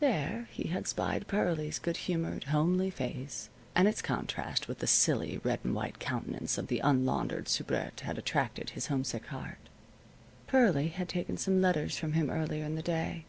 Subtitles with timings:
[0.00, 5.40] There he had spied Pearlie's good humored, homely face, and its contrast with the silly,
[5.42, 9.70] red and white countenance of the unlaundered soubrette had attracted his homesick heart.
[10.46, 13.24] Pearlie had taken some letters from him earlier in the day.